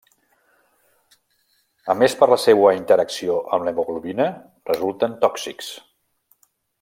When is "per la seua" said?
2.23-2.71